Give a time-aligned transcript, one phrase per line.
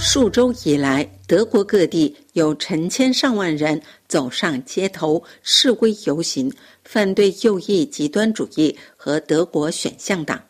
[0.00, 6.50] 数周以来，德国各地有成千上万人走上街头示威游行，
[6.84, 10.40] 反对右翼极端主义和德国选项党。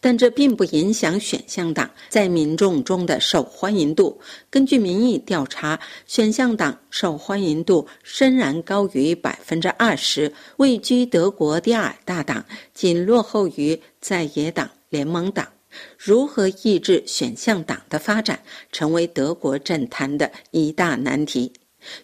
[0.00, 4.20] 但这并不影响选项党在民众中的受欢迎度。
[4.50, 12.44] 根据民意调查，选项党受欢迎度仍然高于百分之二十，位居德国第二大党，
[12.74, 15.46] 仅落后于在野党联盟党。
[15.96, 21.52] 如何抑制选项党的发展，成为德国政坛的一大难题。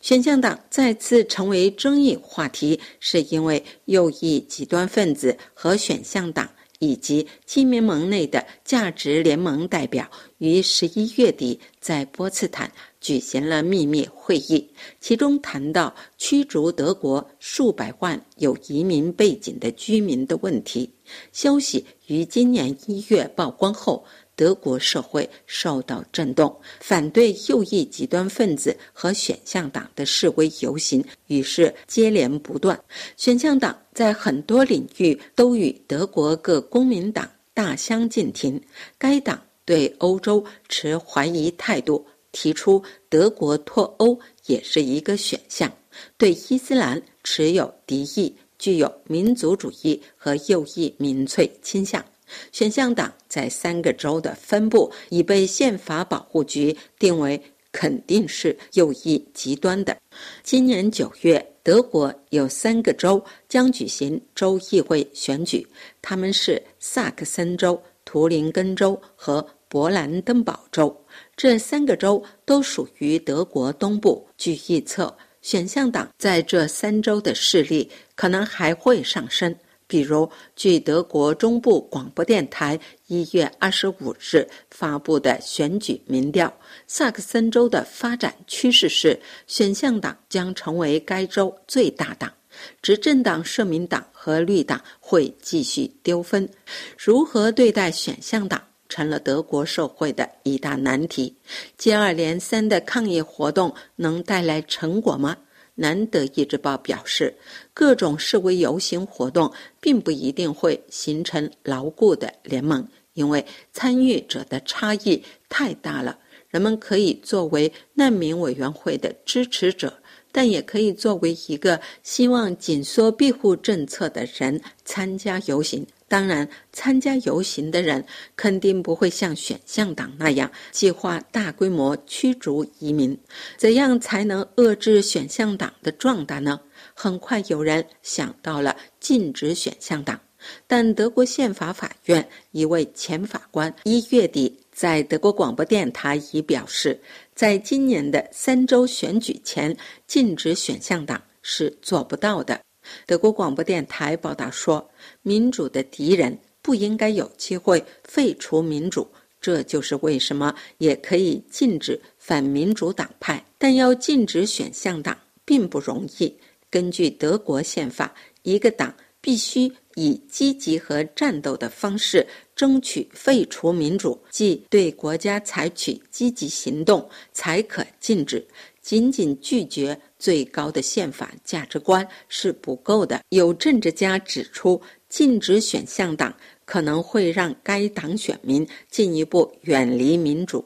[0.01, 6.49] 选项党再次成为争议话题，是因为右翼极端分子和选项党。
[6.81, 12.71] 以及基民盟内的价值联盟代表于十一月底在波茨坦
[13.05, 14.67] 举行了秘密会议，
[14.99, 20.91] 其中谈到驱逐德国数百万有移民背景的居民的问题。
[21.31, 24.03] 消息于今年一月曝光后。
[24.37, 32.77] 德国社会受到震动，反对右翼极端分子和选项党的示威游行于是接连不断。
[33.17, 38.61] 选项党在很多领域都与德国各公民党大相径庭。
[38.99, 45.71] 该党对欧洲持怀疑态度，提出德国脱欧也是一个选项；
[46.19, 52.05] 对伊斯兰持有敌意，具有民族主义和右翼民粹倾向。
[52.51, 59.97] 选项党在三个州的分布已被宪法保护局定为肯定是右翼极端的。
[60.43, 65.67] 今年九月，德国有三个州将举行州议会选举，
[66.03, 71.05] 他们是萨克森州、图林根州和勃兰登堡州。
[71.37, 74.25] 这三个州都属于德国东部。
[74.39, 79.53] 据预测，选项党在这三州的势力可能还会上升。
[79.89, 86.53] 比如，据德国中部广播电台一月二十五日发布的选举民调，
[86.87, 92.33] 萨克森州的发展趋势是选项党将成为该州最大党，
[92.81, 96.49] 执政党社民党和绿党会继续丢分。
[96.97, 98.61] 如何对待选项党，
[98.95, 101.35] 成了德国社会的一大难题。
[101.77, 105.37] 接二连三的抗议活动能带来成果吗？
[105.75, 107.35] 南德意志报表示，
[107.73, 116.17] 各种示威游行活动并不一定会形成牢固的联盟，因为参与者的差异太大了。
[116.49, 119.93] 人们可以作为难民委员会的支持者，
[120.31, 125.85] 但也可以作为一个希望紧缩庇护政策的人参加游行。
[126.07, 128.05] 当然，参加游行的人
[128.37, 133.19] 肯定不会像选项党那样计划大规模驱逐移民。
[133.57, 136.61] 怎样才能遏制选项党的壮大呢？
[136.95, 140.21] 很快有人想到了禁止选项党，
[140.67, 147.01] 但德国宪法法院一位前法官一月底在德国广播电台已表示，
[147.35, 149.75] 在今年的三周选举前
[150.07, 152.61] 禁止选项党是做不到的。
[153.07, 154.91] 德国广播电台报道说
[155.23, 159.07] ：“民主的敌人不应该有机会废除民主，
[159.41, 166.35] 这就是为什么也可以禁止反民主党派，但要禁止选项党并不容易。
[166.71, 172.27] 根据德国宪法，一个党必须以积极和战斗的方式
[172.57, 178.45] 争取废除民主，即对国家采取积极行动，才可禁止。
[178.85, 183.21] 仅仅拒绝。”最高的宪法价值观是不够的。
[183.29, 186.35] 有政治家指出，禁止选项党
[186.65, 190.65] 可能会让该党选民进一步远离民主。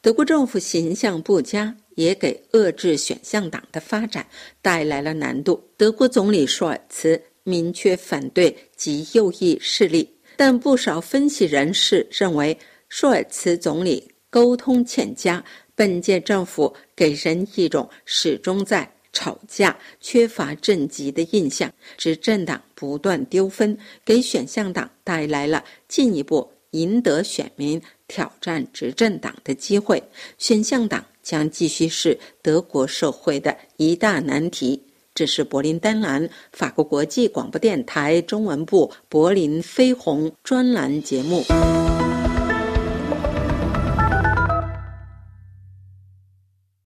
[0.00, 4.26] 德国政府形象不佳，也给遏制选项党的发展
[4.62, 5.62] 带来了难度。
[5.76, 12.56] 德国总理舒尔茨明确反对极右翼势力，但不少分析人士认为，
[12.88, 15.44] 舒尔茨总理沟通欠佳。
[15.76, 30.02] 本届政府给人一种始终在吵架、缺乏政绩的印象，执政党不断丢分，给选项党带来了进一步赢得选民、挑战执政党的机会。
[30.36, 34.82] 选项党将继续是德国社会的一大难题。
[35.14, 41.42] 这是柏林丹兰法国国际广播电台中文部柏林飞鸿专栏节目。